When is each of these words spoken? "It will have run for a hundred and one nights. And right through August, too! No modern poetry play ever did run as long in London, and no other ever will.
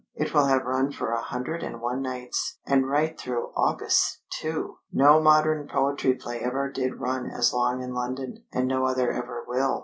"It 0.15 0.33
will 0.33 0.47
have 0.47 0.65
run 0.65 0.91
for 0.91 1.11
a 1.11 1.21
hundred 1.21 1.61
and 1.61 1.79
one 1.79 2.01
nights. 2.01 2.57
And 2.65 2.89
right 2.89 3.15
through 3.15 3.51
August, 3.55 4.23
too! 4.31 4.77
No 4.91 5.21
modern 5.21 5.67
poetry 5.67 6.15
play 6.15 6.39
ever 6.39 6.71
did 6.71 6.99
run 6.99 7.29
as 7.29 7.53
long 7.53 7.83
in 7.83 7.93
London, 7.93 8.43
and 8.51 8.67
no 8.67 8.85
other 8.87 9.11
ever 9.11 9.43
will. 9.47 9.79